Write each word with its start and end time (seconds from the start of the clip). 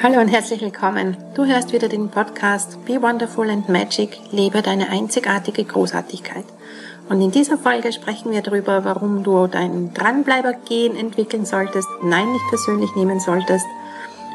Hallo 0.00 0.20
und 0.20 0.28
herzlich 0.28 0.60
willkommen. 0.60 1.16
Du 1.34 1.44
hörst 1.44 1.72
wieder 1.72 1.88
den 1.88 2.08
Podcast 2.08 2.84
Be 2.84 3.02
Wonderful 3.02 3.50
and 3.50 3.68
Magic, 3.68 4.20
lebe 4.30 4.62
deine 4.62 4.90
einzigartige 4.90 5.64
Großartigkeit. 5.64 6.44
Und 7.08 7.20
in 7.20 7.32
dieser 7.32 7.58
Folge 7.58 7.92
sprechen 7.92 8.30
wir 8.30 8.40
darüber, 8.42 8.84
warum 8.84 9.24
du 9.24 9.48
dein 9.48 9.92
Dranbleiber-Gen 9.94 10.94
entwickeln 10.96 11.44
solltest, 11.44 11.88
Nein 12.00 12.30
nicht 12.30 12.44
persönlich 12.48 12.94
nehmen 12.94 13.18
solltest 13.18 13.66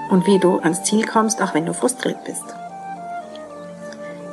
und 0.10 0.28
wie 0.28 0.38
du 0.38 0.58
ans 0.60 0.84
Ziel 0.84 1.06
kommst, 1.06 1.42
auch 1.42 1.54
wenn 1.54 1.66
du 1.66 1.74
frustriert 1.74 2.26
bist. 2.26 2.44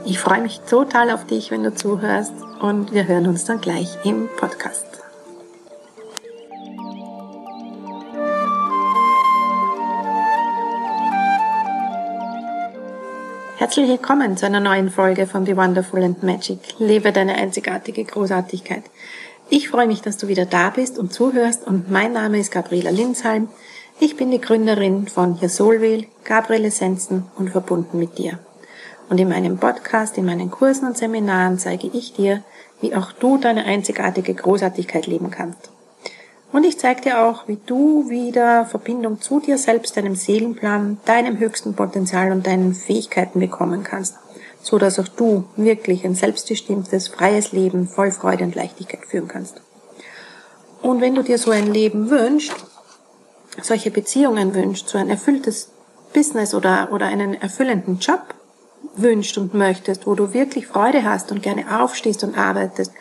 Ich 0.05 0.19
freue 0.19 0.43
mich 0.43 0.59
total 0.63 1.13
auf 1.13 1.27
dich, 1.27 1.53
wenn 1.53 1.63
du 1.63 1.73
zuhörst 1.73 2.35
und 2.61 2.93
wir 2.93 3.07
hören 3.07 3.29
uns 3.29 3.45
dann 3.45 3.61
gleich 3.61 3.99
im 4.03 4.29
Podcast. 4.37 4.90
Herzlich 13.71 13.89
willkommen 13.89 14.37
zu 14.37 14.47
einer 14.47 14.59
neuen 14.59 14.91
Folge 14.91 15.29
von 15.29 15.45
Be 15.45 15.57
Wonderful 15.57 16.03
and 16.03 16.25
Magic. 16.25 16.59
Lebe 16.81 17.13
deine 17.13 17.37
einzigartige 17.37 18.03
Großartigkeit. 18.03 18.83
Ich 19.49 19.69
freue 19.69 19.87
mich, 19.87 20.03
dass 20.03 20.17
du 20.17 20.27
wieder 20.27 20.45
da 20.45 20.71
bist 20.71 20.99
und 20.99 21.13
zuhörst 21.13 21.69
und 21.69 21.89
mein 21.89 22.13
Name 22.13 22.41
ist 22.41 22.51
Gabriela 22.51 22.91
Linsheim. 22.91 23.47
Ich 24.01 24.17
bin 24.17 24.33
die 24.33 24.41
Gründerin 24.41 25.07
von 25.07 25.37
Soulwheel, 25.37 26.09
Gabriel 26.25 26.65
Essenzen 26.65 27.27
und 27.37 27.51
verbunden 27.51 28.01
mit 28.01 28.19
dir. 28.19 28.41
Und 29.09 29.21
in 29.21 29.29
meinem 29.29 29.57
Podcast, 29.59 30.19
in 30.19 30.25
meinen 30.25 30.51
Kursen 30.51 30.89
und 30.89 30.99
Seminaren 30.99 31.57
zeige 31.61 31.87
ich 31.93 32.13
dir, 32.13 32.43
wie 32.81 32.97
auch 32.97 33.13
du 33.13 33.39
deine 33.39 33.67
einzigartige 33.67 34.35
Großartigkeit 34.35 35.07
leben 35.07 35.31
kannst. 35.31 35.71
Und 36.53 36.65
ich 36.65 36.79
zeige 36.79 37.03
dir 37.03 37.21
auch, 37.25 37.47
wie 37.47 37.59
du 37.65 38.11
wieder 38.11 38.67
Verbindung 38.67 39.21
zu 39.21 39.39
dir 39.39 39.57
selbst, 39.57 39.97
deinem 39.97 40.17
Seelenplan, 40.17 40.99
deinem 41.05 41.39
höchsten 41.39 41.75
Potenzial 41.75 42.33
und 42.33 42.47
deinen 42.47 42.75
Fähigkeiten 42.75 43.39
bekommen 43.39 43.85
kannst, 43.85 44.17
so 44.61 44.79
dass 44.79 44.99
auch 44.99 45.09
du 45.09 45.45
wirklich 45.57 46.05
ein 46.05 46.17
selbstbestimmtes, 46.17 47.09
freies 47.09 47.53
Leben 47.53 47.87
voll 47.87 48.11
Freude 48.11 48.45
und 48.45 48.57
Leichtigkeit 48.57 49.07
führen 49.07 49.29
kannst. 49.29 49.61
Und 50.83 51.01
wenn 51.01 51.15
du 51.15 51.23
dir 51.23 51.39
so 51.39 51.53
ein 51.53 51.73
Leben 51.73 52.11
wünschst, 52.11 52.55
solche 53.63 53.91
Beziehungen 53.91 54.55
wünschst, 54.55 54.89
so 54.89 54.99
ein 54.99 55.11
erfülltes 55.11 55.71
Business 56.13 56.55
oder, 56.55 56.89
oder 56.93 57.07
einen 57.07 57.35
erfüllenden 57.35 57.99
Job 57.99 58.35
wünschst 58.97 59.39
und 59.39 59.55
möchtest, 59.55 60.07
wo 60.07 60.15
du 60.15 60.33
wirklich 60.33 60.67
Freude 60.67 61.05
hast 61.05 61.31
und 61.31 61.43
gerne 61.43 61.81
aufstehst 61.81 62.25
und 62.25 62.37
arbeitest, 62.37 62.93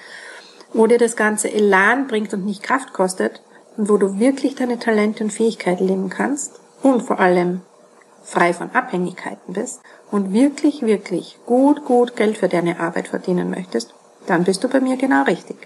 wo 0.73 0.87
dir 0.87 0.97
das 0.97 1.15
Ganze 1.15 1.51
Elan 1.51 2.07
bringt 2.07 2.33
und 2.33 2.45
nicht 2.45 2.63
Kraft 2.63 2.93
kostet 2.93 3.41
und 3.77 3.89
wo 3.89 3.97
du 3.97 4.19
wirklich 4.19 4.55
deine 4.55 4.79
Talente 4.79 5.23
und 5.23 5.31
Fähigkeiten 5.31 5.87
leben 5.87 6.09
kannst 6.09 6.59
und 6.83 7.01
vor 7.01 7.19
allem 7.19 7.61
frei 8.23 8.53
von 8.53 8.71
Abhängigkeiten 8.71 9.53
bist 9.53 9.81
und 10.11 10.33
wirklich, 10.33 10.81
wirklich 10.81 11.37
gut, 11.45 11.85
gut 11.85 12.15
Geld 12.15 12.37
für 12.37 12.49
deine 12.49 12.79
Arbeit 12.79 13.07
verdienen 13.07 13.49
möchtest, 13.49 13.93
dann 14.27 14.43
bist 14.43 14.63
du 14.63 14.69
bei 14.69 14.79
mir 14.79 14.97
genau 14.97 15.23
richtig. 15.23 15.57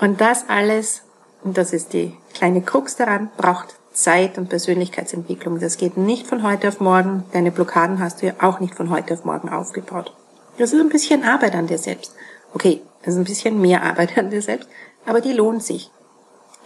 Und 0.00 0.20
das 0.20 0.48
alles, 0.48 1.02
und 1.42 1.58
das 1.58 1.72
ist 1.72 1.92
die 1.92 2.16
kleine 2.34 2.62
Krux 2.62 2.96
daran, 2.96 3.30
braucht 3.36 3.76
Zeit 3.92 4.38
und 4.38 4.48
Persönlichkeitsentwicklung. 4.48 5.60
Das 5.60 5.76
geht 5.76 5.96
nicht 5.96 6.26
von 6.26 6.42
heute 6.42 6.68
auf 6.68 6.80
morgen. 6.80 7.24
Deine 7.32 7.50
Blockaden 7.50 8.00
hast 8.00 8.22
du 8.22 8.26
ja 8.26 8.34
auch 8.40 8.60
nicht 8.60 8.74
von 8.74 8.90
heute 8.90 9.14
auf 9.14 9.24
morgen 9.24 9.48
aufgebaut. 9.48 10.14
Das 10.58 10.72
ist 10.72 10.80
ein 10.80 10.88
bisschen 10.88 11.24
Arbeit 11.24 11.54
an 11.54 11.66
dir 11.66 11.78
selbst. 11.78 12.14
Okay, 12.54 12.82
das 13.02 13.14
ist 13.14 13.20
ein 13.20 13.24
bisschen 13.24 13.60
mehr 13.60 13.82
Arbeit 13.82 14.16
an 14.18 14.30
dir 14.30 14.42
selbst, 14.42 14.68
aber 15.06 15.20
die 15.20 15.32
lohnt 15.32 15.62
sich. 15.62 15.90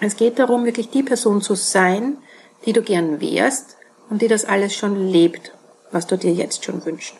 Es 0.01 0.17
geht 0.17 0.39
darum, 0.39 0.65
wirklich 0.65 0.91
die 0.91 1.03
Person 1.03 1.41
zu 1.41 1.55
sein, 1.55 2.19
die 2.65 2.73
du 2.73 2.83
gern 2.83 3.21
wärst 3.21 3.77
und 4.11 4.21
die 4.21 4.29
das 4.29 4.45
alles 4.45 4.75
schon 4.75 5.09
lebt, 5.09 5.53
was 5.91 6.07
du 6.07 6.17
dir 6.19 6.33
jetzt 6.33 6.65
schon 6.65 6.85
wünschst. 6.85 7.15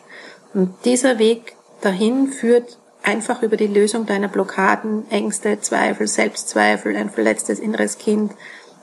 Und 0.53 0.73
dieser 0.85 1.17
Weg 1.19 1.55
dahin 1.81 2.27
führt 2.27 2.77
einfach 3.03 3.41
über 3.41 3.57
die 3.57 3.67
Lösung 3.67 4.05
deiner 4.05 4.27
Blockaden, 4.27 5.09
Ängste, 5.09 5.59
Zweifel, 5.61 6.07
Selbstzweifel, 6.07 6.95
ein 6.95 7.09
verletztes 7.09 7.59
inneres 7.59 7.97
Kind, 7.97 8.33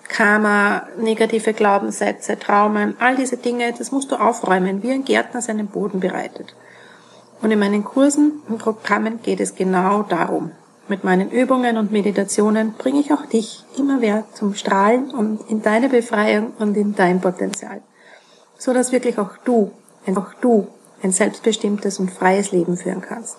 Karma, 0.09 0.88
negative 0.98 1.53
Glaubenssätze, 1.53 2.38
Traumen, 2.38 2.97
all 3.00 3.16
diese 3.16 3.36
Dinge, 3.36 3.75
das 3.76 3.91
musst 3.91 4.10
du 4.10 4.16
aufräumen, 4.16 4.82
wie 4.82 4.92
ein 4.92 5.04
Gärtner 5.04 5.42
seinen 5.42 5.66
Boden 5.66 6.00
bereitet. 6.00 6.54
Und 7.41 7.50
in 7.50 7.59
meinen 7.59 7.84
Kursen 7.84 8.43
und 8.49 8.59
Programmen 8.59 9.21
geht 9.22 9.41
es 9.41 9.55
genau 9.55 10.03
darum. 10.03 10.53
Mit 10.89 11.03
meinen 11.03 11.31
Übungen 11.31 11.78
und 11.78 11.93
Meditationen 11.93 12.75
bringe 12.77 13.00
ich 13.00 13.12
auch 13.12 13.25
dich 13.27 13.65
immer 13.78 13.99
mehr 13.99 14.25
zum 14.34 14.55
Strahlen 14.55 15.11
und 15.11 15.41
in 15.49 15.62
deine 15.62 15.89
Befreiung 15.89 16.53
und 16.59 16.77
in 16.77 16.95
dein 16.95 17.21
Potenzial. 17.21 17.83
So 18.59 18.72
dass 18.72 18.93
wirklich 18.93 19.19
auch 19.19 19.31
du, 19.45 19.72
einfach 20.06 20.34
du, 20.41 20.69
ein 21.03 21.12
selbstbestimmtes 21.12 21.99
und 21.99 22.11
freies 22.11 22.53
Leben 22.53 22.77
führen 22.77 23.00
kannst. 23.00 23.37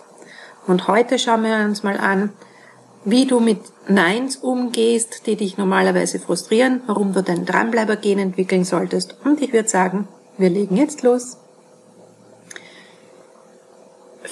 Und 0.67 0.87
heute 0.87 1.19
schauen 1.19 1.43
wir 1.43 1.65
uns 1.65 1.83
mal 1.83 1.97
an, 1.97 2.31
wie 3.05 3.25
du 3.25 3.39
mit 3.39 3.59
Neins 3.87 4.37
umgehst, 4.37 5.27
die 5.27 5.35
dich 5.35 5.57
normalerweise 5.57 6.19
frustrieren, 6.19 6.81
warum 6.87 7.13
du 7.13 7.21
dein 7.21 7.45
Dranbleiber-Gen 7.45 8.17
entwickeln 8.17 8.63
solltest. 8.63 9.17
Und 9.23 9.41
ich 9.41 9.53
würde 9.53 9.69
sagen, 9.69 10.07
wir 10.37 10.49
legen 10.49 10.75
jetzt 10.75 11.03
los. 11.03 11.37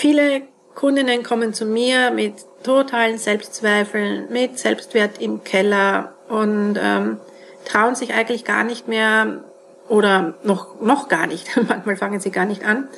Viele 0.03 0.41
Kundinnen 0.75 1.23
kommen 1.23 1.53
zu 1.53 1.63
mir 1.63 2.11
mit 2.11 2.33
totalen 2.61 3.17
Selbstzweifeln, 3.17 4.29
mit 4.33 4.59
Selbstwert 4.59 5.21
im 5.21 5.45
Keller 5.45 6.13
und 6.27 6.77
ähm, 6.77 7.21
trauen 7.63 7.95
sich 7.95 8.13
eigentlich 8.13 8.43
gar 8.43 8.65
nicht 8.65 8.89
mehr 8.89 9.45
oder 9.87 10.33
noch, 10.43 10.81
noch 10.81 11.07
gar 11.07 11.25
nicht, 11.25 11.47
manchmal 11.69 11.95
fangen 11.95 12.19
sie 12.19 12.31
gar 12.31 12.43
nicht 12.43 12.65
an, 12.65 12.89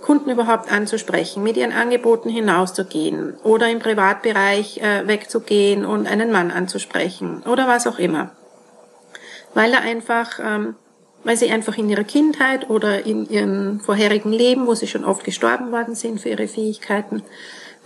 Kunden 0.00 0.30
überhaupt 0.30 0.72
anzusprechen, 0.72 1.42
mit 1.42 1.58
ihren 1.58 1.72
Angeboten 1.72 2.30
hinauszugehen 2.30 3.34
oder 3.42 3.68
im 3.68 3.80
Privatbereich 3.80 4.78
äh, 4.78 5.06
wegzugehen 5.06 5.84
und 5.84 6.06
einen 6.06 6.32
Mann 6.32 6.50
anzusprechen 6.50 7.42
oder 7.42 7.68
was 7.68 7.86
auch 7.86 7.98
immer. 7.98 8.30
Weil 9.52 9.74
er 9.74 9.82
einfach 9.82 10.40
ähm, 10.42 10.74
weil 11.24 11.36
sie 11.36 11.50
einfach 11.50 11.76
in 11.76 11.88
ihrer 11.88 12.04
Kindheit 12.04 12.70
oder 12.70 13.04
in 13.04 13.28
ihrem 13.28 13.80
vorherigen 13.80 14.32
Leben, 14.32 14.66
wo 14.66 14.74
sie 14.74 14.86
schon 14.86 15.04
oft 15.04 15.24
gestorben 15.24 15.72
worden 15.72 15.94
sind 15.94 16.20
für 16.20 16.28
ihre 16.28 16.48
Fähigkeiten, 16.48 17.22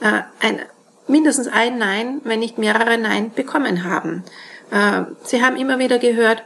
äh, 0.00 0.22
ein, 0.40 0.60
mindestens 1.08 1.48
ein 1.48 1.78
Nein, 1.78 2.20
wenn 2.24 2.40
nicht 2.40 2.58
mehrere 2.58 2.98
Nein 2.98 3.32
bekommen 3.34 3.84
haben. 3.84 4.24
Äh, 4.70 5.02
sie 5.24 5.42
haben 5.42 5.56
immer 5.56 5.78
wieder 5.78 5.98
gehört, 5.98 6.42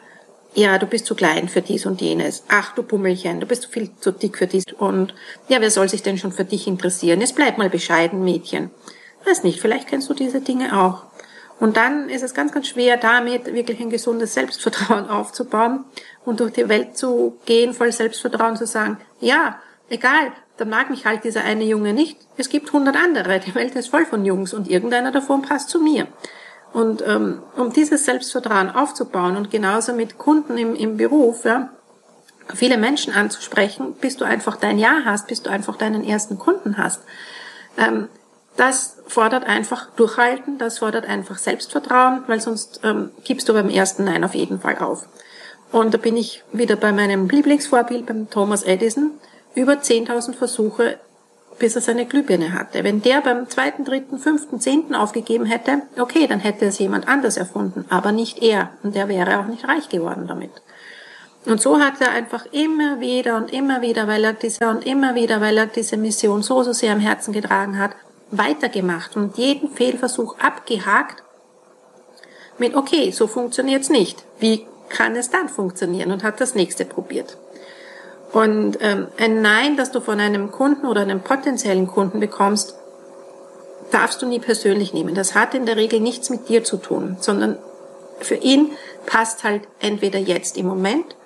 ja, 0.55 0.78
du 0.78 0.87
bist 0.87 1.06
zu 1.06 1.17
klein 1.17 1.49
für 1.49 1.62
dies 1.62 1.84
und 1.84 2.00
jenes. 2.00 2.45
Ach, 2.49 2.75
du 2.75 2.84
Pummelchen, 2.84 3.41
du 3.41 3.47
bist 3.47 3.66
viel 3.66 3.91
zu 3.99 4.12
dick 4.12 4.39
für 4.39 4.47
dies. 4.47 4.65
Und 4.78 5.12
ja, 5.49 5.61
wer 5.61 5.71
soll 5.71 5.89
sich 5.89 6.03
denn 6.03 6.16
schon 6.16 6.33
für 6.33 6.45
dich 6.45 6.69
interessieren? 6.69 7.21
Jetzt 7.21 7.34
bleib 7.34 7.59
mal 7.59 7.71
bescheiden, 7.71 8.22
Mädchen. 8.22 8.71
Weiß 9.27 9.43
nicht, 9.43 9.61
vielleicht 9.61 9.89
kennst 9.89 10.09
du 10.09 10.15
diese 10.15 10.41
Dinge 10.41 10.81
auch. 10.81 11.03
Und 11.60 11.76
dann 11.76 12.09
ist 12.09 12.22
es 12.22 12.34
ganz, 12.34 12.53
ganz 12.53 12.69
schwer, 12.69 12.97
damit 12.97 13.47
wirklich 13.47 13.81
ein 13.81 13.91
gesundes 13.91 14.34
Selbstvertrauen 14.34 15.09
aufzubauen 15.09 15.84
und 16.25 16.41
durch 16.41 16.53
die 16.53 16.69
Welt 16.69 16.97
zu 16.97 17.38
gehen, 17.47 17.75
voll 17.75 17.92
Selbstvertrauen 17.92 18.56
zu 18.56 18.66
sagen, 18.66 18.98
ja, 19.20 19.59
egal, 19.88 20.32
da 20.56 20.65
mag 20.65 20.91
mich 20.91 21.06
halt 21.06 21.25
dieser 21.25 21.42
eine 21.42 21.65
Junge 21.65 21.92
nicht, 21.92 22.19
es 22.37 22.48
gibt 22.48 22.72
hundert 22.72 22.97
andere, 22.97 23.41
die 23.41 23.54
Welt 23.54 23.75
ist 23.75 23.88
voll 23.88 24.06
von 24.06 24.25
Jungs 24.25 24.54
und 24.54 24.69
irgendeiner 24.69 25.12
davon 25.12 25.42
passt 25.42 25.70
zu 25.70 25.81
mir. 25.81 26.06
Und 26.72 27.03
ähm, 27.06 27.41
um 27.56 27.72
dieses 27.72 28.04
Selbstvertrauen 28.04 28.71
aufzubauen 28.71 29.36
und 29.36 29.50
genauso 29.50 29.92
mit 29.92 30.19
Kunden 30.19 30.59
im, 30.59 30.75
im 30.75 30.97
Beruf, 30.97 31.44
ja, 31.44 31.71
viele 32.53 32.78
Menschen 32.78 33.15
anzusprechen, 33.15 33.94
bis 34.00 34.16
du 34.16 34.25
einfach 34.25 34.56
dein 34.56 34.78
Ja 34.78 35.03
hast, 35.04 35.28
bis 35.28 35.42
du 35.42 35.50
einfach 35.50 35.76
deinen 35.76 36.04
ersten 36.04 36.38
Kunden 36.38 36.76
hast. 36.76 37.03
Ähm, 37.78 38.09
das 38.56 38.97
fordert 39.06 39.44
einfach 39.44 39.91
Durchhalten, 39.97 40.59
das 40.59 40.78
fordert 40.78 41.06
einfach 41.06 41.38
Selbstvertrauen, 41.38 42.22
weil 42.26 42.41
sonst 42.41 42.81
ähm, 42.84 43.10
gibst 43.25 43.48
du 43.48 43.53
beim 43.53 43.69
ersten 43.69 44.04
Nein 44.04 44.24
auf 44.24 44.34
jeden 44.34 44.60
Fall 44.60 44.78
auf. 44.78 45.06
Und 45.72 45.92
da 45.92 45.98
bin 45.98 46.16
ich 46.16 46.45
wieder 46.53 46.77
bei 46.77 46.92
meinem 46.92 47.28
Lieblingsvorbild, 47.28 48.06
beim 48.06 48.30
Thomas 48.30 48.62
Edison, 48.62 49.10
über 49.56 49.74
10.000 49.74 50.34
Versuche, 50.34 50.98
bis 51.59 51.74
er 51.74 51.83
seine 51.83 52.06
Glühbirne 52.06 52.53
hatte. 52.53 52.84
Wenn 52.84 53.03
der 53.03 53.21
beim 53.21 53.48
zweiten, 53.48 53.84
dritten, 53.84 54.18
fünften, 54.18 54.60
zehnten 54.60 54.95
aufgegeben 54.95 55.47
hätte, 55.47 55.83
okay, 55.98 56.27
dann 56.27 56.41
hätte 56.41 56.66
es 56.66 56.78
jemand 56.78 57.09
anders 57.09 57.36
erfunden, 57.36 57.84
aber 57.89 58.12
nicht 58.12 58.42
er. 58.42 58.71
Und 58.83 58.95
der 58.95 59.09
wäre 59.09 59.41
auch 59.41 59.47
nicht 59.47 59.66
reich 59.66 59.89
geworden 59.89 60.27
damit. 60.28 60.51
Und 61.47 61.60
so 61.60 61.78
hat 61.78 62.01
er 62.01 62.10
einfach 62.10 62.47
immer 62.53 63.01
wieder 63.01 63.36
und 63.36 63.53
immer 63.53 63.83
wieder, 63.83 64.09
weil 64.09 64.24
er 64.24 64.33
diese 64.33 64.68
und 64.68 64.86
immer 64.86 65.15
wieder, 65.15 65.41
weil 65.41 65.59
er 65.59 65.66
diese 65.66 65.97
Mission 65.97 66.42
so, 66.42 66.62
so 66.62 66.72
sehr 66.72 66.92
am 66.92 67.01
Herzen 67.01 67.33
getragen 67.33 67.78
hat, 67.78 67.92
weitergemacht 68.39 69.16
und 69.16 69.36
jeden 69.39 69.71
Fehlversuch 69.71 70.39
abgehakt 70.39 71.22
mit, 72.59 72.75
okay, 72.75 73.10
so 73.10 73.27
funktioniert's 73.27 73.91
nicht. 73.91 74.25
Wie 74.39 74.66
kann 74.89 75.16
es 75.16 75.31
dann 75.31 75.48
funktionieren? 75.48 76.13
Und 76.13 76.22
hat 76.22 76.41
das 76.41 76.54
nächste 76.54 76.84
probiert. 76.84 77.36
Und 78.33 78.78
ähm, 78.81 79.09
ein 79.19 79.42
Nein, 79.42 79.77
das 79.77 79.91
du 79.91 80.01
von 80.01 80.21
einem 80.21 80.51
Kunden 80.51 80.86
oder 80.86 81.03
einem 81.03 81.21
potenziellen 81.21 81.86
Kunden 81.86 82.21
bekommst, 82.21 82.75
darfst 83.91 84.22
du 84.22 84.27
nie 84.27 84.41
persönlich 84.41 84.92
nehmen. 84.92 85.15
Das 85.15 85.34
hat 85.34 85.54
in 85.54 85.66
der 85.66 85.77
Regel 85.77 86.01
nichts 86.01 86.30
mit 86.30 86.48
dir 86.48 86.65
zu 86.65 86.77
tun, 86.77 87.16
sondern 87.21 87.59
für 88.21 88.34
ihn 88.34 88.72
passt 89.07 89.45
halt 89.45 89.63
entweder 89.80 90.19
jetzt 90.19 90.57
im 90.57 90.66
Moment 90.66 91.16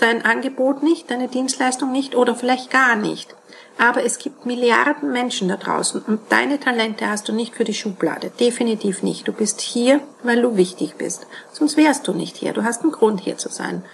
dein 0.00 0.24
Angebot 0.24 0.82
nicht, 0.82 1.10
deine 1.10 1.28
Dienstleistung 1.28 1.92
nicht 1.92 2.14
oder 2.14 2.34
vielleicht 2.34 2.70
gar 2.70 2.96
nicht. 2.96 3.34
Aber 3.78 4.04
es 4.04 4.18
gibt 4.18 4.44
Milliarden 4.44 5.12
Menschen 5.12 5.48
da 5.48 5.56
draußen 5.56 6.02
und 6.02 6.20
deine 6.30 6.58
Talente 6.58 7.08
hast 7.08 7.28
du 7.28 7.32
nicht 7.32 7.54
für 7.54 7.62
die 7.62 7.74
Schublade. 7.74 8.30
Definitiv 8.40 9.04
nicht. 9.04 9.28
Du 9.28 9.32
bist 9.32 9.60
hier, 9.60 10.00
weil 10.24 10.42
du 10.42 10.56
wichtig 10.56 10.96
bist. 10.96 11.28
Sonst 11.52 11.76
wärst 11.76 12.08
du 12.08 12.12
nicht 12.12 12.36
hier. 12.36 12.52
Du 12.52 12.64
hast 12.64 12.82
einen 12.82 12.90
Grund 12.90 13.20
hier 13.20 13.38
zu 13.38 13.48
sein. 13.48 13.84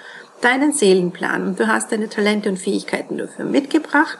Deinen 0.40 0.72
Seelenplan 0.72 1.46
und 1.46 1.60
du 1.60 1.68
hast 1.68 1.92
deine 1.92 2.08
Talente 2.08 2.48
und 2.48 2.58
Fähigkeiten 2.58 3.18
dafür 3.18 3.44
mitgebracht. 3.44 4.18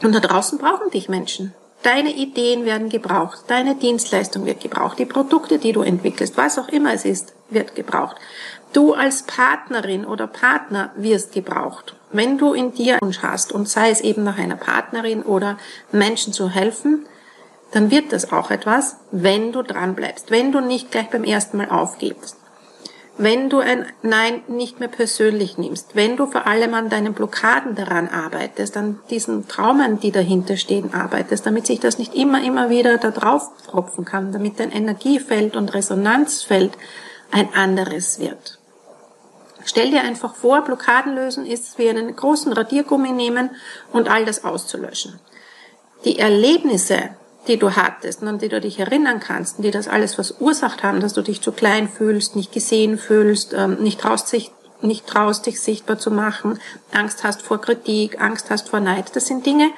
Und 0.00 0.14
da 0.14 0.20
draußen 0.20 0.58
brauchen 0.58 0.90
dich 0.90 1.08
Menschen. 1.08 1.54
Deine 1.82 2.14
Ideen 2.14 2.64
werden 2.64 2.88
gebraucht, 2.88 3.40
deine 3.48 3.74
Dienstleistung 3.74 4.46
wird 4.46 4.60
gebraucht, 4.60 5.00
die 5.00 5.04
Produkte, 5.04 5.58
die 5.58 5.72
du 5.72 5.82
entwickelst, 5.82 6.36
was 6.36 6.56
auch 6.56 6.68
immer 6.68 6.92
es 6.92 7.04
ist, 7.04 7.34
wird 7.50 7.74
gebraucht. 7.74 8.16
Du 8.72 8.94
als 8.94 9.24
Partnerin 9.24 10.04
oder 10.04 10.28
Partner 10.28 10.92
wirst 10.94 11.32
gebraucht. 11.32 11.96
Wenn 12.12 12.38
du 12.38 12.52
in 12.52 12.72
dir 12.72 12.98
Wunsch 13.00 13.22
hast 13.22 13.52
und 13.52 13.68
sei 13.68 13.90
es 13.90 14.02
eben 14.02 14.22
nach 14.22 14.38
einer 14.38 14.56
Partnerin 14.56 15.22
oder 15.22 15.58
Menschen 15.92 16.32
zu 16.32 16.50
helfen, 16.50 17.06
dann 17.72 17.90
wird 17.90 18.12
das 18.12 18.32
auch 18.32 18.50
etwas, 18.50 18.96
wenn 19.10 19.52
du 19.52 19.62
dran 19.62 19.94
bleibst, 19.94 20.30
wenn 20.30 20.52
du 20.52 20.60
nicht 20.60 20.90
gleich 20.90 21.08
beim 21.08 21.24
ersten 21.24 21.56
Mal 21.56 21.70
aufgibst. 21.70 22.36
Wenn 23.18 23.50
du 23.50 23.60
ein 23.60 23.86
Nein 24.02 24.42
nicht 24.48 24.80
mehr 24.80 24.88
persönlich 24.88 25.58
nimmst, 25.58 25.94
wenn 25.94 26.16
du 26.16 26.26
vor 26.26 26.46
allem 26.46 26.72
an 26.72 26.88
deinen 26.88 27.12
Blockaden 27.12 27.74
daran 27.74 28.08
arbeitest, 28.08 28.76
an 28.76 29.00
diesen 29.10 29.48
Traumen, 29.48 30.00
die 30.00 30.12
dahinter 30.12 30.56
stehen, 30.56 30.94
arbeitest, 30.94 31.44
damit 31.44 31.66
sich 31.66 31.78
das 31.78 31.98
nicht 31.98 32.14
immer, 32.14 32.42
immer 32.42 32.70
wieder 32.70 32.96
da 32.96 33.10
drauf 33.10 33.50
tropfen 33.66 34.06
kann, 34.06 34.32
damit 34.32 34.60
dein 34.60 34.72
Energiefeld 34.72 35.56
und 35.56 35.74
Resonanzfeld 35.74 36.72
ein 37.30 37.52
anderes 37.54 38.18
wird. 38.18 38.58
Stell 39.64 39.90
dir 39.90 40.02
einfach 40.02 40.34
vor, 40.34 40.62
Blockaden 40.62 41.14
lösen 41.14 41.46
ist 41.46 41.78
wie 41.78 41.88
einen 41.88 42.14
großen 42.14 42.52
Radiergummi 42.52 43.12
nehmen 43.12 43.50
und 43.92 44.08
all 44.08 44.24
das 44.24 44.44
auszulöschen. 44.44 45.18
Die 46.04 46.18
Erlebnisse, 46.18 47.10
die 47.48 47.56
du 47.56 47.76
hattest 47.76 48.22
und 48.22 48.28
an 48.28 48.38
die 48.38 48.48
du 48.48 48.60
dich 48.60 48.78
erinnern 48.78 49.20
kannst 49.20 49.58
und 49.58 49.64
die 49.64 49.70
das 49.70 49.88
alles 49.88 50.14
verursacht 50.14 50.82
haben, 50.82 51.00
dass 51.00 51.12
du 51.12 51.22
dich 51.22 51.40
zu 51.40 51.52
klein 51.52 51.88
fühlst, 51.88 52.36
nicht 52.36 52.52
gesehen 52.52 52.98
fühlst, 52.98 53.52
ähm, 53.52 53.78
nicht 53.80 54.00
traust, 54.00 54.32
dich, 54.32 54.52
nicht 54.80 55.06
traust, 55.06 55.46
dich 55.46 55.60
sichtbar 55.60 55.98
zu 55.98 56.10
machen, 56.10 56.58
Angst 56.92 57.24
hast 57.24 57.42
vor 57.42 57.60
Kritik, 57.60 58.20
Angst 58.20 58.50
hast 58.50 58.68
vor 58.68 58.80
Neid. 58.80 59.14
Das 59.14 59.26
sind 59.26 59.46
Dinge, 59.46 59.70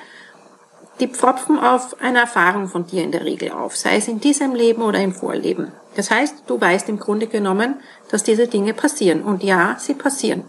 die 1.00 1.08
pfropfen 1.08 1.58
auf 1.58 2.00
eine 2.00 2.20
Erfahrung 2.20 2.68
von 2.68 2.86
dir 2.86 3.02
in 3.02 3.12
der 3.12 3.24
Regel 3.24 3.50
auf, 3.50 3.76
sei 3.76 3.96
es 3.96 4.08
in 4.08 4.20
diesem 4.20 4.54
Leben 4.54 4.82
oder 4.82 5.00
im 5.00 5.12
Vorleben. 5.12 5.72
Das 5.96 6.10
heißt, 6.10 6.44
du 6.46 6.60
weißt 6.60 6.88
im 6.88 6.98
Grunde 6.98 7.26
genommen, 7.26 7.80
dass 8.10 8.22
diese 8.22 8.46
Dinge 8.46 8.74
passieren. 8.74 9.22
Und 9.22 9.42
ja, 9.42 9.76
sie 9.78 9.94
passieren. 9.94 10.44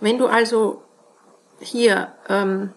Wenn 0.00 0.18
du 0.18 0.26
also 0.26 0.82
hier 1.60 2.12
ähm, 2.28 2.72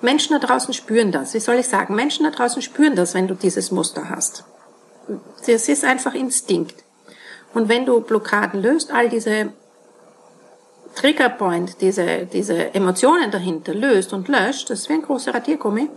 Menschen 0.00 0.38
da 0.38 0.46
draußen 0.46 0.72
spüren 0.72 1.10
das. 1.10 1.34
Wie 1.34 1.40
soll 1.40 1.56
ich 1.56 1.68
sagen? 1.68 1.94
Menschen 1.94 2.24
da 2.24 2.30
draußen 2.30 2.62
spüren 2.62 2.94
das, 2.94 3.14
wenn 3.14 3.26
du 3.26 3.34
dieses 3.34 3.72
Muster 3.72 4.08
hast. 4.08 4.44
Das 5.46 5.68
ist 5.68 5.84
einfach 5.84 6.14
Instinkt. 6.14 6.84
Und 7.52 7.68
wenn 7.68 7.84
du 7.84 8.00
Blockaden 8.00 8.62
löst, 8.62 8.92
all 8.92 9.08
diese 9.08 9.52
Triggerpoint, 10.98 11.80
diese, 11.80 12.26
diese 12.26 12.74
Emotionen 12.74 13.30
dahinter 13.30 13.72
löst 13.72 14.12
und 14.12 14.26
löscht, 14.26 14.68
das 14.68 14.80
ist 14.80 14.88
wie 14.88 14.94
ein 14.94 15.02
großer 15.02 15.32
Radiergummi, 15.32 15.88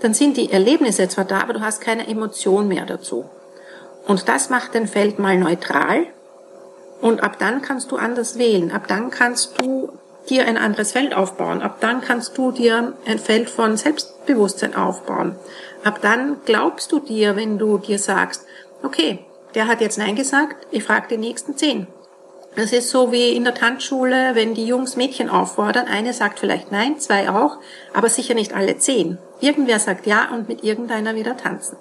dann 0.00 0.14
sind 0.14 0.36
die 0.36 0.50
Erlebnisse 0.50 1.08
zwar 1.08 1.24
da, 1.24 1.42
aber 1.42 1.52
du 1.52 1.60
hast 1.60 1.80
keine 1.80 2.08
Emotion 2.08 2.66
mehr 2.66 2.84
dazu. 2.84 3.24
Und 4.08 4.28
das 4.28 4.50
macht 4.50 4.74
dein 4.74 4.88
Feld 4.88 5.20
mal 5.20 5.38
neutral. 5.38 6.06
Und 7.00 7.22
ab 7.22 7.38
dann 7.38 7.62
kannst 7.62 7.92
du 7.92 7.96
anders 7.96 8.36
wählen. 8.36 8.72
Ab 8.72 8.88
dann 8.88 9.10
kannst 9.10 9.60
du 9.60 9.92
dir 10.28 10.44
ein 10.46 10.56
anderes 10.56 10.90
Feld 10.90 11.14
aufbauen. 11.14 11.62
Ab 11.62 11.76
dann 11.80 12.00
kannst 12.00 12.36
du 12.36 12.50
dir 12.50 12.94
ein 13.06 13.20
Feld 13.20 13.48
von 13.48 13.76
Selbstbewusstsein 13.76 14.74
aufbauen. 14.74 15.36
Ab 15.84 16.00
dann 16.02 16.38
glaubst 16.44 16.90
du 16.90 16.98
dir, 16.98 17.36
wenn 17.36 17.58
du 17.58 17.78
dir 17.78 18.00
sagst, 18.00 18.44
okay, 18.82 19.20
der 19.54 19.68
hat 19.68 19.80
jetzt 19.80 19.98
Nein 19.98 20.16
gesagt, 20.16 20.66
ich 20.72 20.82
frage 20.82 21.06
die 21.10 21.16
nächsten 21.16 21.56
zehn. 21.56 21.86
Das 22.54 22.72
ist 22.72 22.90
so 22.90 23.12
wie 23.12 23.34
in 23.34 23.44
der 23.44 23.54
Tanzschule, 23.54 24.34
wenn 24.34 24.54
die 24.54 24.66
Jungs 24.66 24.96
Mädchen 24.96 25.30
auffordern. 25.30 25.86
Eine 25.86 26.12
sagt 26.12 26.38
vielleicht 26.38 26.70
Nein, 26.70 27.00
zwei 27.00 27.30
auch, 27.30 27.56
aber 27.94 28.10
sicher 28.10 28.34
nicht 28.34 28.52
alle 28.52 28.76
zehn. 28.76 29.18
Irgendwer 29.40 29.78
sagt 29.78 30.06
Ja 30.06 30.28
und 30.32 30.48
mit 30.48 30.62
irgendeiner 30.62 31.14
wieder 31.14 31.36
tanzen. 31.36 31.76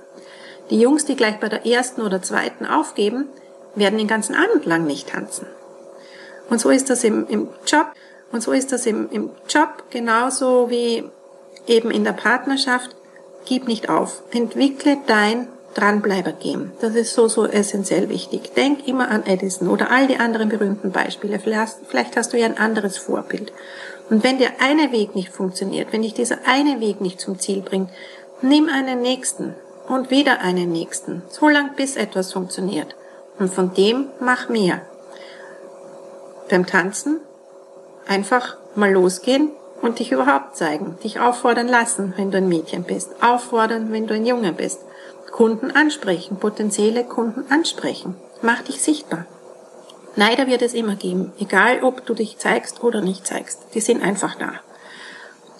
Die 0.69 0.79
Jungs, 0.79 1.03
die 1.03 1.17
gleich 1.17 1.39
bei 1.39 1.49
der 1.49 1.65
ersten 1.65 2.01
oder 2.01 2.21
zweiten 2.21 2.65
aufgeben, 2.65 3.27
werden 3.75 3.97
den 3.97 4.07
ganzen 4.07 4.35
Abend 4.35 4.65
lang 4.65 4.85
nicht 4.85 5.09
tanzen. 5.09 5.45
Und 6.49 6.61
so 6.61 6.69
ist 6.69 6.89
das 6.89 7.03
im, 7.03 7.27
im 7.27 7.49
Job. 7.67 7.87
Und 8.31 8.41
so 8.41 8.53
ist 8.53 8.71
das 8.71 8.85
im, 8.85 9.09
im 9.11 9.31
Job 9.49 9.83
genauso 9.89 10.69
wie 10.69 11.03
eben 11.67 11.91
in 11.91 12.05
der 12.05 12.13
Partnerschaft. 12.13 12.95
Gib 13.45 13.67
nicht 13.67 13.89
auf. 13.89 14.23
Entwickle 14.31 14.97
dein 15.05 15.47
Dranbleiber-Game. 15.75 16.71
Das 16.81 16.95
ist 16.95 17.13
so, 17.13 17.27
so 17.27 17.45
essentiell 17.45 18.09
wichtig. 18.09 18.53
Denk 18.55 18.87
immer 18.87 19.09
an 19.09 19.25
Edison 19.25 19.69
oder 19.69 19.91
all 19.91 20.07
die 20.07 20.17
anderen 20.17 20.49
berühmten 20.49 20.91
Beispiele. 20.91 21.39
Vielleicht, 21.39 22.15
hast 22.17 22.33
du 22.33 22.37
ja 22.37 22.45
ein 22.45 22.57
anderes 22.57 22.97
Vorbild. 22.97 23.53
Und 24.09 24.23
wenn 24.23 24.37
der 24.37 24.61
eine 24.61 24.91
Weg 24.91 25.15
nicht 25.15 25.29
funktioniert, 25.29 25.93
wenn 25.93 26.01
dich 26.01 26.13
dieser 26.13 26.39
eine 26.45 26.79
Weg 26.81 26.99
nicht 26.99 27.21
zum 27.21 27.39
Ziel 27.39 27.61
bringt, 27.61 27.89
nimm 28.41 28.67
einen 28.67 29.01
nächsten 29.01 29.55
und 29.87 30.09
wieder 30.09 30.41
einen 30.41 30.71
nächsten. 30.71 31.23
So 31.29 31.47
lang 31.47 31.75
bis 31.75 31.95
etwas 31.95 32.33
funktioniert. 32.33 32.95
Und 33.39 33.53
von 33.53 33.73
dem 33.73 34.07
mach 34.19 34.49
mehr. 34.49 34.81
Beim 36.49 36.65
Tanzen 36.65 37.21
Einfach 38.07 38.57
mal 38.75 38.91
losgehen 38.91 39.51
und 39.81 39.99
dich 39.99 40.11
überhaupt 40.11 40.57
zeigen. 40.57 40.97
Dich 41.03 41.19
auffordern 41.19 41.67
lassen, 41.67 42.13
wenn 42.17 42.31
du 42.31 42.37
ein 42.37 42.49
Mädchen 42.49 42.83
bist. 42.83 43.11
Auffordern, 43.23 43.91
wenn 43.91 44.07
du 44.07 44.13
ein 44.13 44.25
Junge 44.25 44.53
bist. 44.53 44.81
Kunden 45.31 45.71
ansprechen, 45.71 46.37
potenzielle 46.37 47.03
Kunden 47.03 47.49
ansprechen. 47.51 48.15
Mach 48.41 48.61
dich 48.61 48.81
sichtbar. 48.81 49.25
Neider 50.15 50.47
wird 50.47 50.61
es 50.61 50.73
immer 50.73 50.95
geben, 50.95 51.31
egal 51.39 51.83
ob 51.83 52.05
du 52.05 52.13
dich 52.13 52.37
zeigst 52.37 52.83
oder 52.83 53.01
nicht 53.01 53.25
zeigst. 53.25 53.59
Die 53.73 53.79
sind 53.79 54.03
einfach 54.03 54.35
da. 54.35 54.53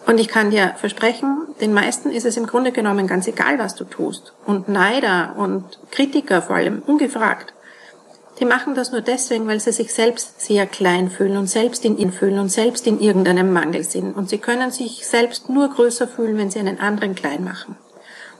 Und 0.07 0.19
ich 0.19 0.27
kann 0.27 0.49
dir 0.49 0.73
versprechen, 0.77 1.47
den 1.61 1.73
meisten 1.73 2.11
ist 2.11 2.25
es 2.25 2.35
im 2.35 2.47
Grunde 2.47 2.71
genommen 2.71 3.07
ganz 3.07 3.27
egal, 3.27 3.59
was 3.59 3.75
du 3.75 3.85
tust. 3.85 4.33
Und 4.45 4.67
Neider 4.67 5.35
und 5.37 5.79
Kritiker 5.91 6.41
vor 6.41 6.55
allem, 6.57 6.81
ungefragt, 6.85 7.53
die 8.39 8.45
machen 8.45 8.73
das 8.73 8.91
nur 8.91 9.01
deswegen, 9.01 9.47
weil 9.47 9.59
sie 9.59 9.71
sich 9.71 9.93
selbst 9.93 10.41
sehr 10.41 10.65
klein 10.65 11.11
fühlen 11.11 11.37
und 11.37 11.47
selbst 11.47 11.85
in 11.85 11.97
ihnen 11.97 12.11
fühlen 12.11 12.39
und 12.39 12.49
selbst 12.49 12.87
in 12.87 12.99
irgendeinem 12.99 13.53
Mangel 13.53 13.83
sind. 13.83 14.17
Und 14.17 14.29
sie 14.29 14.39
können 14.39 14.71
sich 14.71 15.05
selbst 15.05 15.49
nur 15.49 15.69
größer 15.69 16.07
fühlen, 16.07 16.37
wenn 16.37 16.49
sie 16.49 16.59
einen 16.59 16.79
anderen 16.79 17.13
klein 17.13 17.43
machen. 17.43 17.77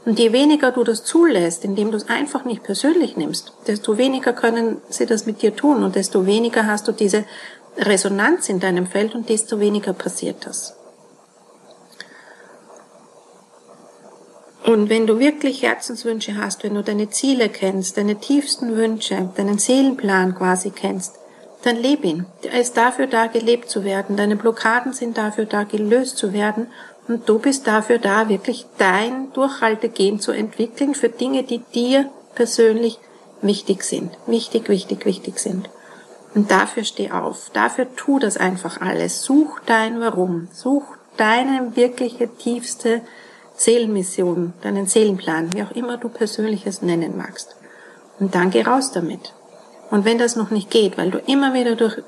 Und 0.04 0.18
je 0.18 0.32
weniger 0.32 0.72
du 0.72 0.84
das 0.84 1.04
zulässt, 1.04 1.64
indem 1.64 1.92
du 1.92 1.98
es 1.98 2.10
einfach 2.10 2.44
nicht 2.44 2.64
persönlich 2.64 3.18
nimmst, 3.18 3.54
desto 3.68 3.98
weniger 3.98 4.34
können 4.34 4.82
sie 4.90 5.06
das 5.06 5.26
mit 5.26 5.42
dir 5.42 5.56
tun 5.56 5.84
und 5.84 5.96
desto 5.96 6.26
weniger 6.26 6.66
hast 6.66 6.88
du 6.88 6.92
diese 6.92 7.26
Resonanz 7.78 8.50
in 8.50 8.60
deinem 8.60 8.88
Feld 8.88 9.14
und 9.14 9.30
desto 9.30 9.60
weniger 9.60 9.94
passiert 9.94 10.46
das. 10.46 10.76
Und 14.66 14.90
wenn 14.90 15.08
du 15.08 15.20
wirklich 15.20 15.64
Herzenswünsche 15.64 16.38
hast, 16.38 16.64
wenn 16.64 16.76
du 16.76 16.84
deine 16.84 17.10
Ziele 17.10 17.50
kennst, 17.50 17.98
deine 17.98 18.16
tiefsten 18.16 18.76
Wünsche, 18.76 19.30
deinen 19.36 19.58
Seelenplan 19.58 20.36
quasi 20.36 20.70
kennst, 20.70 21.16
dann 21.64 21.78
leb 21.78 22.04
ihn. 22.04 22.26
Er 22.44 22.60
ist 22.60 22.78
dafür 22.78 23.08
da, 23.08 23.28
gelebt 23.28 23.70
zu 23.70 23.84
werden. 23.84 24.18
Deine 24.18 24.36
Blockaden 24.36 24.94
sind 24.94 25.18
dafür 25.18 25.46
da, 25.46 25.64
gelöst 25.64 26.18
zu 26.18 26.34
werden. 26.34 26.68
Und 27.08 27.28
du 27.28 27.40
bist 27.40 27.68
dafür 27.68 27.98
da, 27.98 28.30
wirklich 28.30 28.66
dein 28.78 29.34
Durchhaltegehen 29.34 30.20
zu 30.20 30.32
entwickeln 30.32 30.96
für 30.96 31.10
Dinge, 31.10 31.44
die 31.44 31.60
dir 31.74 32.10
persönlich 32.36 33.00
wichtig 33.42 33.84
sind. 33.84 34.12
Wichtig, 34.28 34.70
wichtig, 34.70 35.06
wichtig 35.06 35.40
sind. 35.40 35.70
Und 36.34 36.52
dafür 36.52 36.84
steh 36.84 37.12
auf. 37.12 37.50
Dafür 37.54 37.94
tu 37.96 38.20
das 38.20 38.38
einfach 38.38 38.80
alles. 38.80 39.24
Such 39.24 39.60
dein 39.66 40.00
Warum. 40.00 40.48
Such 40.54 40.86
deine 41.18 41.76
wirkliche 41.76 42.30
tiefste 42.30 43.02
Seelenmission, 43.56 44.54
deinen 44.62 44.88
Seelenplan, 44.88 45.54
wie 45.54 45.64
auch 45.64 45.72
immer 45.72 45.98
du 45.98 46.10
persönlich 46.10 46.66
es 46.66 46.82
nennen 46.82 47.18
magst. 47.18 47.56
Und 48.20 48.34
dann 48.34 48.50
geh 48.50 48.64
raus 48.64 48.92
damit. 48.92 49.34
Und 49.90 50.06
wenn 50.06 50.18
das 50.18 50.36
noch 50.36 50.52
nicht 50.52 50.70
geht, 50.70 50.98
weil 50.98 51.12
du 51.12 51.20
immer 51.20 51.54
wieder 51.54 51.76
durch 51.76 52.02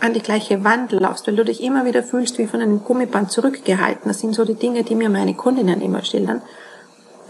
an 0.00 0.14
die 0.14 0.20
gleiche 0.20 0.64
Wand 0.64 0.92
laufst, 0.92 1.26
weil 1.26 1.36
du 1.36 1.44
dich 1.44 1.62
immer 1.62 1.84
wieder 1.84 2.02
fühlst 2.02 2.38
wie 2.38 2.46
von 2.46 2.60
einem 2.60 2.82
Gummiband 2.84 3.30
zurückgehalten, 3.30 4.08
das 4.08 4.20
sind 4.20 4.34
so 4.34 4.44
die 4.44 4.54
Dinge, 4.54 4.82
die 4.82 4.94
mir 4.94 5.10
meine 5.10 5.34
Kundinnen 5.34 5.80
immer 5.80 6.02
schildern, 6.04 6.42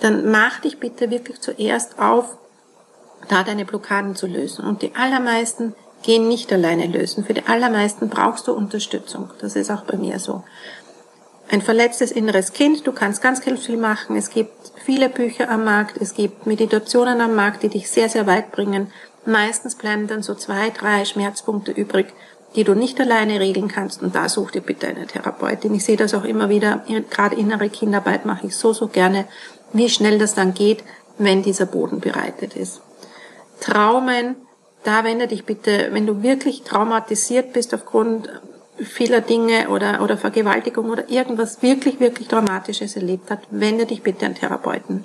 dann 0.00 0.30
mach 0.30 0.60
dich 0.60 0.78
bitte 0.78 1.10
wirklich 1.10 1.40
zuerst 1.40 1.98
auf, 1.98 2.36
da 3.28 3.42
deine 3.42 3.64
Blockaden 3.64 4.16
zu 4.16 4.26
lösen. 4.26 4.64
Und 4.64 4.82
die 4.82 4.94
allermeisten 4.94 5.74
gehen 6.02 6.28
nicht 6.28 6.52
alleine 6.52 6.86
lösen. 6.86 7.24
Für 7.24 7.34
die 7.34 7.46
allermeisten 7.46 8.08
brauchst 8.08 8.48
du 8.48 8.52
Unterstützung. 8.52 9.30
Das 9.40 9.56
ist 9.56 9.70
auch 9.70 9.82
bei 9.82 9.96
mir 9.96 10.18
so 10.18 10.42
ein 11.50 11.60
verletztes 11.60 12.12
inneres 12.12 12.52
Kind. 12.52 12.86
Du 12.86 12.92
kannst 12.92 13.22
ganz 13.22 13.40
viel 13.40 13.76
machen. 13.76 14.16
Es 14.16 14.30
gibt 14.30 14.72
viele 14.84 15.08
Bücher 15.08 15.50
am 15.50 15.64
Markt. 15.64 15.98
Es 16.00 16.14
gibt 16.14 16.46
Meditationen 16.46 17.20
am 17.20 17.34
Markt, 17.34 17.62
die 17.62 17.68
dich 17.68 17.90
sehr, 17.90 18.08
sehr 18.08 18.26
weit 18.26 18.52
bringen. 18.52 18.92
Meistens 19.26 19.74
bleiben 19.74 20.06
dann 20.06 20.22
so 20.22 20.34
zwei, 20.34 20.70
drei 20.70 21.04
Schmerzpunkte 21.04 21.72
übrig, 21.72 22.06
die 22.56 22.64
du 22.64 22.74
nicht 22.74 23.00
alleine 23.00 23.38
regeln 23.38 23.68
kannst 23.68 24.02
und 24.02 24.14
da 24.14 24.28
such 24.28 24.50
dir 24.50 24.60
bitte 24.60 24.88
eine 24.88 25.06
Therapeutin. 25.06 25.74
Ich 25.74 25.84
sehe 25.84 25.96
das 25.96 26.14
auch 26.14 26.24
immer 26.24 26.48
wieder, 26.48 26.84
gerade 27.10 27.36
innere 27.36 27.68
Kinderarbeit 27.68 28.26
mache 28.26 28.48
ich 28.48 28.56
so, 28.56 28.72
so 28.72 28.88
gerne, 28.88 29.26
wie 29.72 29.88
schnell 29.88 30.18
das 30.18 30.34
dann 30.34 30.54
geht, 30.54 30.82
wenn 31.18 31.42
dieser 31.42 31.66
Boden 31.66 32.00
bereitet 32.00 32.56
ist. 32.56 32.80
Traumen, 33.60 34.36
da 34.82 35.04
wende 35.04 35.28
dich 35.28 35.44
bitte, 35.44 35.88
wenn 35.92 36.06
du 36.06 36.22
wirklich 36.22 36.62
traumatisiert 36.62 37.52
bist 37.52 37.74
aufgrund 37.74 38.28
vieler 38.78 39.20
Dinge 39.20 39.68
oder, 39.68 40.02
oder 40.02 40.16
Vergewaltigung 40.16 40.88
oder 40.88 41.10
irgendwas 41.10 41.62
wirklich, 41.62 42.00
wirklich 42.00 42.28
Dramatisches 42.28 42.96
erlebt 42.96 43.30
hat, 43.30 43.40
wende 43.50 43.84
dich 43.84 44.02
bitte 44.02 44.24
an 44.24 44.34
Therapeuten, 44.34 45.04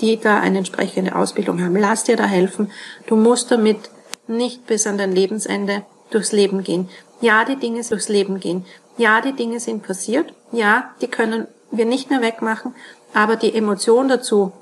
die 0.00 0.18
da 0.18 0.38
eine 0.38 0.58
entsprechende 0.58 1.16
Ausbildung 1.16 1.60
haben. 1.62 1.76
Lass 1.76 2.04
dir 2.04 2.16
da 2.16 2.24
helfen. 2.24 2.70
Du 3.06 3.16
musst 3.16 3.50
damit 3.50 3.90
nicht 4.28 4.66
bis 4.66 4.86
an 4.86 4.96
dein 4.96 5.12
Lebensende 5.12 5.84
durchs 6.10 6.32
Leben 6.32 6.62
gehen. 6.62 6.88
Ja, 7.20 7.44
die 7.44 7.56
Dinge 7.56 7.82
durchs 7.82 8.08
Leben 8.08 8.40
gehen. 8.40 8.64
Ja, 8.98 9.20
die 9.20 9.32
Dinge 9.32 9.60
sind 9.60 9.82
passiert. 9.82 10.32
Ja, 10.52 10.90
die 11.00 11.08
können 11.08 11.46
wir 11.70 11.84
nicht 11.84 12.10
mehr 12.10 12.22
wegmachen. 12.22 12.74
Aber 13.14 13.36
die 13.36 13.54
Emotion 13.54 14.08
dazu, 14.08 14.52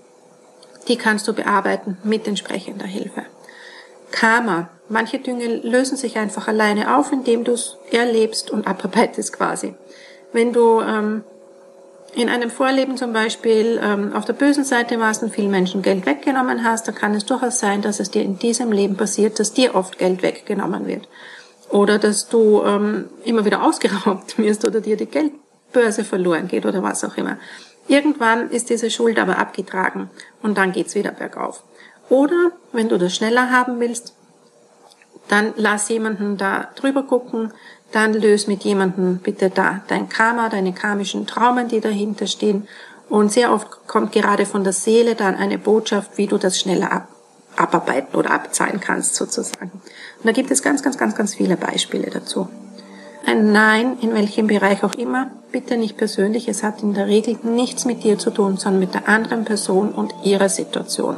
die 0.88 0.96
kannst 0.96 1.26
du 1.28 1.32
bearbeiten 1.32 1.98
mit 2.04 2.26
entsprechender 2.26 2.86
Hilfe. 2.86 3.24
Karma. 4.10 4.68
Manche 4.88 5.18
Dinge 5.18 5.46
lösen 5.46 5.96
sich 5.96 6.18
einfach 6.18 6.46
alleine 6.46 6.96
auf, 6.96 7.10
indem 7.10 7.42
du 7.42 7.52
es 7.52 7.78
erlebst 7.90 8.50
und 8.50 8.66
abarbeitest 8.66 9.32
quasi. 9.32 9.74
Wenn 10.32 10.52
du 10.52 10.80
ähm, 10.80 11.24
in 12.14 12.28
einem 12.28 12.50
Vorleben 12.50 12.96
zum 12.96 13.12
Beispiel 13.12 13.80
ähm, 13.82 14.12
auf 14.12 14.24
der 14.24 14.34
bösen 14.34 14.64
Seite 14.64 15.00
warst 15.00 15.22
und 15.22 15.34
vielen 15.34 15.50
Menschen 15.50 15.82
Geld 15.82 16.06
weggenommen 16.06 16.64
hast, 16.64 16.86
dann 16.86 16.94
kann 16.94 17.14
es 17.14 17.24
durchaus 17.24 17.58
sein, 17.58 17.82
dass 17.82 18.00
es 18.00 18.10
dir 18.10 18.22
in 18.22 18.38
diesem 18.38 18.72
Leben 18.72 18.96
passiert, 18.96 19.38
dass 19.40 19.52
dir 19.52 19.74
oft 19.74 19.98
Geld 19.98 20.22
weggenommen 20.22 20.86
wird. 20.86 21.08
Oder 21.70 21.98
dass 21.98 22.28
du 22.28 22.62
ähm, 22.62 23.08
immer 23.24 23.44
wieder 23.44 23.62
ausgeraubt 23.62 24.38
wirst 24.38 24.66
oder 24.66 24.80
dir 24.80 24.96
die 24.96 25.06
Geldbörse 25.06 26.04
verloren 26.04 26.48
geht 26.48 26.66
oder 26.66 26.82
was 26.82 27.04
auch 27.04 27.16
immer. 27.16 27.38
Irgendwann 27.88 28.50
ist 28.50 28.70
diese 28.70 28.90
Schuld 28.90 29.18
aber 29.18 29.38
abgetragen 29.38 30.08
und 30.42 30.56
dann 30.56 30.72
geht's 30.72 30.94
wieder 30.94 31.10
bergauf. 31.10 31.64
Oder 32.08 32.52
wenn 32.72 32.88
du 32.88 32.98
das 32.98 33.14
schneller 33.14 33.50
haben 33.50 33.80
willst, 33.80 34.14
dann 35.28 35.52
lass 35.56 35.88
jemanden 35.88 36.36
da 36.36 36.68
drüber 36.76 37.02
gucken, 37.02 37.52
dann 37.94 38.12
löse 38.12 38.50
mit 38.50 38.64
jemandem 38.64 39.18
bitte 39.18 39.50
da 39.50 39.80
dein 39.88 40.08
Karma, 40.08 40.48
deine 40.48 40.72
karmischen 40.72 41.26
Traumen, 41.26 41.68
die 41.68 41.80
dahinter 41.80 42.26
stehen. 42.26 42.66
Und 43.08 43.32
sehr 43.32 43.52
oft 43.52 43.86
kommt 43.86 44.12
gerade 44.12 44.46
von 44.46 44.64
der 44.64 44.72
Seele 44.72 45.14
dann 45.14 45.36
eine 45.36 45.58
Botschaft, 45.58 46.16
wie 46.16 46.26
du 46.26 46.38
das 46.38 46.58
schneller 46.58 46.90
ab, 46.90 47.08
abarbeiten 47.56 48.16
oder 48.16 48.30
abzahlen 48.32 48.80
kannst 48.80 49.14
sozusagen. 49.14 49.70
Und 49.70 50.24
da 50.24 50.32
gibt 50.32 50.50
es 50.50 50.62
ganz, 50.62 50.82
ganz, 50.82 50.98
ganz, 50.98 51.14
ganz 51.14 51.34
viele 51.34 51.56
Beispiele 51.56 52.10
dazu. 52.10 52.48
Ein 53.26 53.52
Nein, 53.52 53.96
in 54.00 54.12
welchem 54.12 54.48
Bereich 54.48 54.82
auch 54.84 54.94
immer, 54.94 55.30
bitte 55.50 55.76
nicht 55.76 55.96
persönlich. 55.96 56.48
Es 56.48 56.62
hat 56.62 56.82
in 56.82 56.94
der 56.94 57.06
Regel 57.06 57.38
nichts 57.42 57.84
mit 57.84 58.04
dir 58.04 58.18
zu 58.18 58.30
tun, 58.30 58.56
sondern 58.58 58.80
mit 58.80 58.94
der 58.94 59.08
anderen 59.08 59.44
Person 59.44 59.92
und 59.92 60.12
ihrer 60.24 60.48
Situation. 60.48 61.16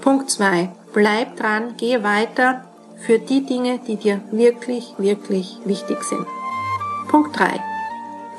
Punkt 0.00 0.30
zwei: 0.30 0.70
Bleib 0.94 1.36
dran, 1.36 1.74
geh 1.76 2.02
weiter, 2.02 2.64
für 2.98 3.18
die 3.18 3.44
Dinge, 3.44 3.78
die 3.86 3.96
dir 3.96 4.20
wirklich, 4.30 4.94
wirklich 4.98 5.58
wichtig 5.64 6.02
sind. 6.02 6.26
Punkt 7.08 7.38
3. 7.38 7.60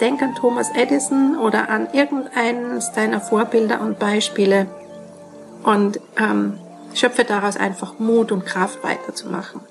Denk 0.01 0.21
an 0.21 0.35
Thomas 0.35 0.69
Edison 0.75 1.37
oder 1.37 1.69
an 1.69 1.87
irgendeines 1.93 2.91
deiner 2.91 3.21
Vorbilder 3.21 3.81
und 3.81 3.97
Beispiele 3.99 4.67
und 5.63 5.99
ähm, 6.17 6.59
schöpfe 6.93 7.23
daraus 7.23 7.57
einfach 7.57 7.99
Mut 7.99 8.31
und 8.31 8.45
Kraft 8.45 8.83
weiterzumachen. 8.83 9.61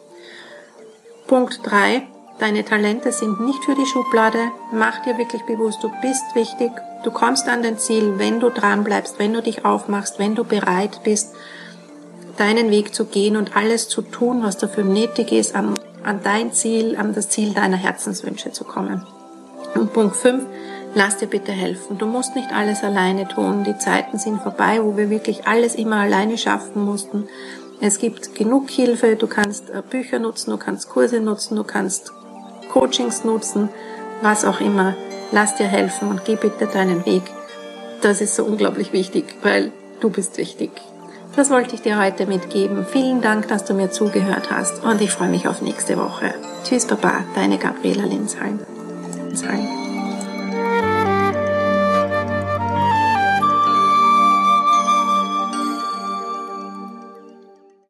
Punkt 1.27 1.61
3. 1.65 2.03
Deine 2.39 2.65
Talente 2.65 3.13
sind 3.13 3.41
nicht 3.41 3.65
für 3.65 3.75
die 3.75 3.87
Schublade. 3.87 4.39
Mach 4.73 5.03
dir 5.03 5.17
wirklich 5.17 5.43
bewusst, 5.43 5.83
du 5.83 5.91
bist 6.03 6.35
wichtig. 6.35 6.71
Du 7.03 7.11
kommst 7.11 7.49
an 7.49 7.63
dein 7.63 7.79
Ziel, 7.79 8.19
wenn 8.19 8.41
du 8.41 8.51
dran 8.51 8.85
bleibst, 8.85 9.19
wenn 9.19 9.33
du 9.33 9.41
dich 9.41 9.65
aufmachst, 9.65 10.19
wenn 10.19 10.35
du 10.35 10.45
bereit 10.45 11.01
bist 11.03 11.35
deinen 12.37 12.71
Weg 12.71 12.95
zu 12.95 13.07
gehen 13.07 13.37
und 13.37 13.57
alles 13.57 13.89
zu 13.89 14.03
tun, 14.03 14.43
was 14.43 14.59
dafür 14.59 14.85
nötig 14.85 15.33
ist, 15.33 15.55
an, 15.55 15.75
an 16.03 16.21
dein 16.23 16.53
Ziel, 16.53 16.97
an 16.97 17.15
das 17.15 17.29
Ziel 17.29 17.55
deiner 17.55 17.77
Herzenswünsche 17.77 18.53
zu 18.53 18.65
kommen. 18.65 19.07
Und 19.75 19.93
Punkt 19.93 20.17
5, 20.17 20.45
lass 20.95 21.19
dir 21.19 21.27
bitte 21.27 21.53
helfen. 21.53 21.99
Du 21.99 22.07
musst 22.07 22.35
nicht 22.35 22.53
alles 22.53 22.83
alleine 22.83 23.29
tun. 23.29 23.65
Die 23.65 23.77
Zeiten 23.79 24.19
sind 24.19 24.41
vorbei, 24.41 24.81
wo 24.83 24.97
wir 24.97 25.11
wirklich 25.11 25.47
alles 25.47 25.75
immer 25.75 25.97
alleine 25.97 26.39
schaffen 26.39 26.85
mussten. 26.85 27.29
Es 27.81 27.99
gibt 27.99 28.35
genug 28.35 28.71
Hilfe. 28.71 29.17
Du 29.17 29.27
kannst 29.27 29.71
äh, 29.71 29.83
Bücher 29.89 30.19
nutzen, 30.19 30.51
du 30.51 30.57
kannst 30.57 30.89
Kurse 30.89 31.21
nutzen, 31.21 31.57
du 31.57 31.65
kannst 31.65 32.13
Coachings 32.73 33.25
nutzen, 33.25 33.69
was 34.23 34.45
auch 34.45 34.61
immer. 34.61 34.95
Lass 35.33 35.57
dir 35.57 35.67
helfen 35.67 36.09
und 36.09 36.25
geh 36.25 36.37
bitte 36.37 36.67
deinen 36.67 37.05
Weg. 37.05 37.23
Das 38.01 38.21
ist 38.21 38.35
so 38.35 38.45
unglaublich 38.45 38.93
wichtig, 38.93 39.37
weil 39.43 39.73
du 40.01 40.11
bist 40.11 40.39
wichtig. 40.39 40.71
Das 41.37 41.51
wollte 41.51 41.75
ich 41.75 41.83
dir 41.83 41.99
heute 41.99 42.27
mitgeben. 42.27 42.87
Vielen 42.87 43.21
Dank, 43.21 43.49
dass 43.49 43.65
du 43.67 43.75
mir 43.75 43.91
zugehört 43.91 44.51
hast 44.51 44.83
und 44.83 45.03
ich 45.03 45.11
freue 45.11 45.29
mich 45.29 45.47
auf 45.47 45.61
nächste 45.61 45.99
Woche. 45.99 46.35
Tschüss, 46.65 46.87
Baba, 46.87 47.25
deine 47.35 47.59
Gabriela 47.59 48.05
Linsheim. 48.05 48.59
Linsheim. 49.29 49.86